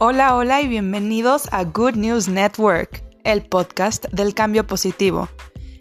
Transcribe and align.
Hola, 0.00 0.36
hola 0.36 0.62
y 0.62 0.68
bienvenidos 0.68 1.48
a 1.50 1.64
Good 1.64 1.96
News 1.96 2.28
Network, 2.28 3.02
el 3.24 3.44
podcast 3.44 4.04
del 4.12 4.32
cambio 4.32 4.64
positivo. 4.64 5.28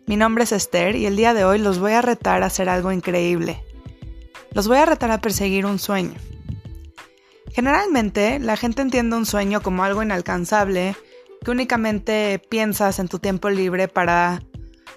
Mi 0.07 0.17
nombre 0.17 0.45
es 0.45 0.51
Esther 0.51 0.95
y 0.95 1.05
el 1.05 1.15
día 1.15 1.36
de 1.36 1.45
hoy 1.45 1.59
los 1.59 1.77
voy 1.77 1.91
a 1.91 2.01
retar 2.01 2.41
a 2.41 2.47
hacer 2.47 2.67
algo 2.67 2.91
increíble. 2.91 3.63
Los 4.53 4.67
voy 4.67 4.77
a 4.77 4.88
retar 4.88 5.11
a 5.11 5.21
perseguir 5.21 5.67
un 5.67 5.77
sueño. 5.77 6.16
Generalmente 7.52 8.39
la 8.39 8.57
gente 8.57 8.81
entiende 8.81 9.16
un 9.16 9.27
sueño 9.27 9.61
como 9.61 9.84
algo 9.84 10.02
inalcanzable, 10.02 10.95
que 11.45 11.52
únicamente 11.52 12.41
piensas 12.49 12.97
en 12.97 13.09
tu 13.09 13.20
tiempo 13.20 13.52
libre 13.52 13.88
para 13.88 14.41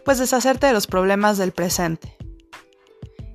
pues 0.02 0.18
deshacerte 0.18 0.66
de 0.66 0.72
los 0.72 0.86
problemas 0.86 1.36
del 1.36 1.52
presente. 1.52 2.16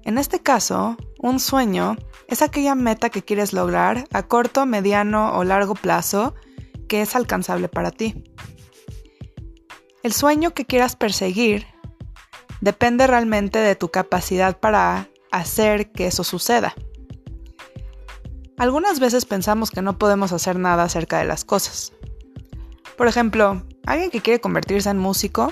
En 0.04 0.18
este 0.18 0.40
caso, 0.40 0.98
un 1.26 1.40
sueño 1.40 1.98
es 2.28 2.44
aquella 2.44 2.76
meta 2.76 3.10
que 3.10 3.24
quieres 3.24 3.52
lograr 3.52 4.08
a 4.14 4.28
corto, 4.28 4.68
mediano 4.68 5.36
o 5.36 5.44
largo 5.44 5.74
plazo 5.74 6.36
que 6.88 7.02
es 7.02 7.16
alcanzable 7.16 7.68
para 7.68 7.90
ti. 7.90 8.24
El 10.04 10.14
sueño 10.14 10.54
que 10.54 10.66
quieras 10.66 10.96
perseguir 10.96 11.66
depende 12.62 13.08
realmente 13.08 13.58
de 13.58 13.76
tu 13.76 13.90
capacidad 13.90 14.60
para 14.60 15.10
hacer 15.32 15.92
que 15.92 16.06
eso 16.06 16.24
suceda. 16.24 16.76
Algunas 18.60 19.00
veces 19.00 19.26
pensamos 19.26 19.72
que 19.72 19.82
no 19.82 19.98
podemos 19.98 20.32
hacer 20.32 20.60
nada 20.60 20.84
acerca 20.84 21.18
de 21.18 21.26
las 21.26 21.44
cosas. 21.44 21.92
Por 22.98 23.08
ejemplo, 23.08 23.64
alguien 23.88 24.12
que 24.12 24.22
quiere 24.22 24.40
convertirse 24.40 24.92
en 24.92 25.00
músico, 25.00 25.52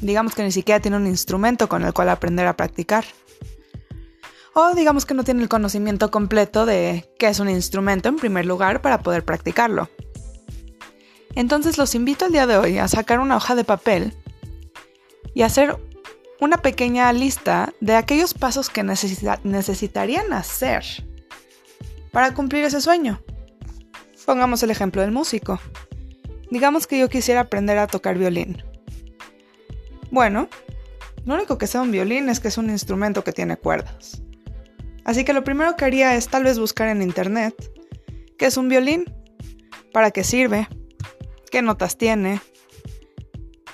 digamos 0.00 0.34
que 0.34 0.42
ni 0.42 0.50
siquiera 0.50 0.80
tiene 0.80 0.96
un 0.96 1.06
instrumento 1.06 1.68
con 1.68 1.84
el 1.84 1.92
cual 1.92 2.08
aprender 2.08 2.48
a 2.48 2.56
practicar. 2.56 3.04
O 4.54 4.74
digamos 4.74 5.04
que 5.04 5.14
no 5.14 5.24
tiene 5.24 5.42
el 5.42 5.48
conocimiento 5.48 6.12
completo 6.12 6.64
de 6.64 7.10
qué 7.18 7.26
es 7.26 7.40
un 7.40 7.50
instrumento 7.50 8.08
en 8.08 8.16
primer 8.16 8.46
lugar 8.46 8.82
para 8.82 9.00
poder 9.02 9.24
practicarlo. 9.24 9.90
Entonces 11.34 11.76
los 11.76 11.96
invito 11.96 12.26
el 12.26 12.32
día 12.32 12.46
de 12.46 12.56
hoy 12.56 12.78
a 12.78 12.86
sacar 12.86 13.18
una 13.18 13.36
hoja 13.36 13.56
de 13.56 13.64
papel 13.64 14.16
y 15.34 15.42
hacer 15.42 15.76
una 16.40 16.58
pequeña 16.58 17.12
lista 17.12 17.72
de 17.80 17.96
aquellos 17.96 18.32
pasos 18.32 18.70
que 18.70 18.84
necesitarían 18.84 20.32
hacer 20.32 20.84
para 22.12 22.32
cumplir 22.32 22.64
ese 22.64 22.80
sueño. 22.80 23.20
Pongamos 24.24 24.62
el 24.62 24.70
ejemplo 24.70 25.02
del 25.02 25.10
músico. 25.10 25.58
Digamos 26.50 26.86
que 26.86 26.98
yo 27.00 27.08
quisiera 27.08 27.40
aprender 27.40 27.78
a 27.78 27.88
tocar 27.88 28.16
violín. 28.16 28.62
Bueno, 30.12 30.48
lo 31.26 31.34
único 31.34 31.58
que 31.58 31.66
sea 31.66 31.82
un 31.82 31.90
violín 31.90 32.28
es 32.28 32.38
que 32.38 32.48
es 32.48 32.56
un 32.56 32.70
instrumento 32.70 33.24
que 33.24 33.32
tiene 33.32 33.56
cuerdas. 33.56 34.22
Así 35.04 35.24
que 35.24 35.32
lo 35.32 35.44
primero 35.44 35.76
que 35.76 35.84
haría 35.84 36.16
es 36.16 36.28
tal 36.28 36.44
vez 36.44 36.58
buscar 36.58 36.88
en 36.88 37.02
internet 37.02 37.54
qué 38.38 38.46
es 38.46 38.56
un 38.56 38.68
violín, 38.68 39.04
para 39.92 40.10
qué 40.10 40.24
sirve, 40.24 40.68
qué 41.50 41.62
notas 41.62 41.96
tiene 41.96 42.40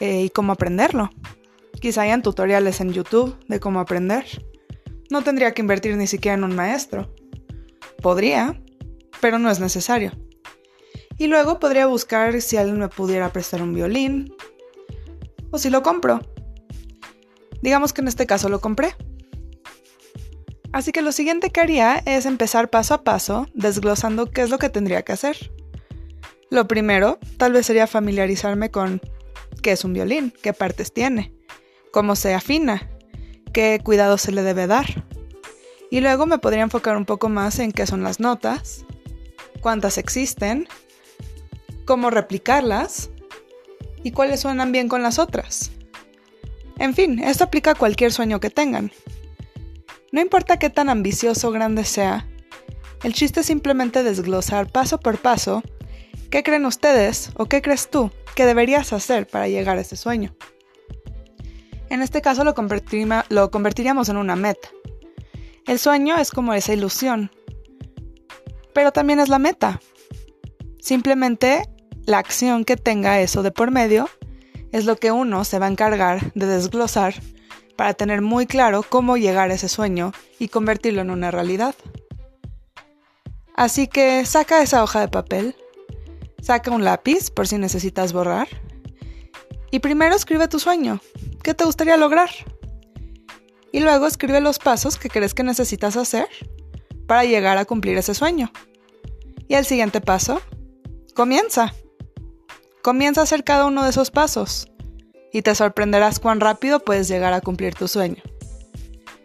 eh, 0.00 0.24
y 0.24 0.30
cómo 0.30 0.52
aprenderlo. 0.52 1.10
Quizá 1.80 2.02
hayan 2.02 2.22
tutoriales 2.22 2.80
en 2.80 2.92
YouTube 2.92 3.38
de 3.48 3.58
cómo 3.58 3.80
aprender. 3.80 4.24
No 5.10 5.22
tendría 5.22 5.52
que 5.52 5.62
invertir 5.62 5.96
ni 5.96 6.06
siquiera 6.06 6.36
en 6.36 6.44
un 6.44 6.54
maestro. 6.54 7.14
Podría, 8.02 8.60
pero 9.20 9.38
no 9.38 9.50
es 9.50 9.60
necesario. 9.60 10.12
Y 11.16 11.26
luego 11.26 11.58
podría 11.58 11.86
buscar 11.86 12.40
si 12.40 12.56
alguien 12.56 12.78
me 12.78 12.88
pudiera 12.88 13.32
prestar 13.32 13.62
un 13.62 13.74
violín 13.74 14.34
o 15.50 15.58
si 15.58 15.70
lo 15.70 15.82
compro. 15.82 16.20
Digamos 17.62 17.92
que 17.92 18.00
en 18.00 18.08
este 18.08 18.26
caso 18.26 18.48
lo 18.48 18.60
compré. 18.60 18.94
Así 20.72 20.92
que 20.92 21.02
lo 21.02 21.12
siguiente 21.12 21.50
que 21.50 21.60
haría 21.60 22.02
es 22.06 22.26
empezar 22.26 22.70
paso 22.70 22.94
a 22.94 23.02
paso 23.02 23.48
desglosando 23.54 24.30
qué 24.30 24.42
es 24.42 24.50
lo 24.50 24.58
que 24.58 24.68
tendría 24.68 25.02
que 25.02 25.12
hacer. 25.12 25.52
Lo 26.48 26.68
primero, 26.68 27.18
tal 27.38 27.52
vez 27.52 27.66
sería 27.66 27.86
familiarizarme 27.86 28.70
con 28.70 29.00
qué 29.62 29.72
es 29.72 29.84
un 29.84 29.92
violín, 29.92 30.32
qué 30.42 30.52
partes 30.52 30.92
tiene, 30.92 31.32
cómo 31.92 32.16
se 32.16 32.34
afina, 32.34 32.88
qué 33.52 33.80
cuidado 33.82 34.16
se 34.18 34.32
le 34.32 34.42
debe 34.42 34.66
dar. 34.66 35.04
Y 35.90 36.00
luego 36.00 36.26
me 36.26 36.38
podría 36.38 36.62
enfocar 36.62 36.96
un 36.96 37.04
poco 37.04 37.28
más 37.28 37.58
en 37.58 37.72
qué 37.72 37.86
son 37.86 38.04
las 38.04 38.20
notas, 38.20 38.84
cuántas 39.60 39.98
existen, 39.98 40.68
cómo 41.84 42.10
replicarlas 42.10 43.10
y 44.04 44.12
cuáles 44.12 44.40
suenan 44.40 44.70
bien 44.70 44.88
con 44.88 45.02
las 45.02 45.18
otras. 45.18 45.72
En 46.78 46.94
fin, 46.94 47.18
esto 47.18 47.44
aplica 47.44 47.72
a 47.72 47.74
cualquier 47.74 48.12
sueño 48.12 48.40
que 48.40 48.50
tengan. 48.50 48.92
No 50.12 50.20
importa 50.20 50.58
qué 50.58 50.70
tan 50.70 50.88
ambicioso 50.88 51.48
o 51.48 51.52
grande 51.52 51.84
sea, 51.84 52.26
el 53.04 53.14
chiste 53.14 53.40
es 53.40 53.46
simplemente 53.46 54.02
desglosar 54.02 54.70
paso 54.70 54.98
por 54.98 55.18
paso 55.18 55.62
qué 56.30 56.42
creen 56.42 56.66
ustedes 56.66 57.30
o 57.36 57.46
qué 57.46 57.62
crees 57.62 57.88
tú 57.90 58.10
que 58.34 58.44
deberías 58.44 58.92
hacer 58.92 59.26
para 59.26 59.48
llegar 59.48 59.78
a 59.78 59.82
ese 59.82 59.96
sueño. 59.96 60.34
En 61.88 62.02
este 62.02 62.22
caso 62.22 62.44
lo, 62.44 62.54
lo 63.28 63.50
convertiríamos 63.50 64.08
en 64.08 64.16
una 64.16 64.36
meta. 64.36 64.68
El 65.66 65.78
sueño 65.78 66.16
es 66.18 66.30
como 66.30 66.54
esa 66.54 66.72
ilusión, 66.72 67.30
pero 68.72 68.92
también 68.92 69.20
es 69.20 69.28
la 69.28 69.38
meta. 69.38 69.80
Simplemente 70.80 71.68
la 72.04 72.18
acción 72.18 72.64
que 72.64 72.76
tenga 72.76 73.20
eso 73.20 73.42
de 73.42 73.52
por 73.52 73.70
medio 73.70 74.08
es 74.72 74.84
lo 74.84 74.96
que 74.96 75.12
uno 75.12 75.44
se 75.44 75.58
va 75.58 75.66
a 75.66 75.70
encargar 75.70 76.32
de 76.34 76.46
desglosar 76.46 77.14
para 77.80 77.94
tener 77.94 78.20
muy 78.20 78.46
claro 78.46 78.84
cómo 78.86 79.16
llegar 79.16 79.50
a 79.50 79.54
ese 79.54 79.66
sueño 79.66 80.12
y 80.38 80.48
convertirlo 80.48 81.00
en 81.00 81.08
una 81.08 81.30
realidad. 81.30 81.74
Así 83.54 83.86
que 83.86 84.26
saca 84.26 84.60
esa 84.60 84.82
hoja 84.82 85.00
de 85.00 85.08
papel, 85.08 85.56
saca 86.42 86.72
un 86.72 86.84
lápiz 86.84 87.30
por 87.30 87.48
si 87.48 87.56
necesitas 87.56 88.12
borrar 88.12 88.48
y 89.70 89.78
primero 89.78 90.14
escribe 90.14 90.46
tu 90.46 90.58
sueño. 90.58 91.00
¿Qué 91.42 91.54
te 91.54 91.64
gustaría 91.64 91.96
lograr? 91.96 92.28
Y 93.72 93.80
luego 93.80 94.06
escribe 94.06 94.42
los 94.42 94.58
pasos 94.58 94.98
que 94.98 95.08
crees 95.08 95.32
que 95.32 95.42
necesitas 95.42 95.96
hacer 95.96 96.28
para 97.06 97.24
llegar 97.24 97.56
a 97.56 97.64
cumplir 97.64 97.96
ese 97.96 98.12
sueño. 98.12 98.52
Y 99.48 99.54
el 99.54 99.64
siguiente 99.64 100.02
paso, 100.02 100.42
comienza. 101.14 101.72
Comienza 102.82 103.22
a 103.22 103.24
hacer 103.24 103.42
cada 103.42 103.64
uno 103.64 103.84
de 103.84 103.88
esos 103.88 104.10
pasos 104.10 104.70
y 105.32 105.42
te 105.42 105.54
sorprenderás 105.54 106.18
cuán 106.18 106.40
rápido 106.40 106.80
puedes 106.80 107.08
llegar 107.08 107.32
a 107.32 107.40
cumplir 107.40 107.74
tu 107.74 107.88
sueño. 107.88 108.22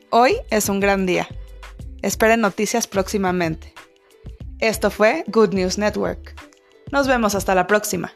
Hoy 0.10 0.38
es 0.50 0.70
un 0.70 0.80
gran 0.80 1.06
día. 1.06 1.28
Esperen 2.02 2.42
noticias 2.42 2.88
próximamente. 2.88 3.74
Esto 4.60 4.90
fue 4.90 5.24
Good 5.28 5.54
News 5.54 5.78
Network. 5.78 6.36
Nos 6.92 7.08
vemos 7.08 7.36
hasta 7.36 7.56
la 7.56 7.68
próxima. 7.68 8.14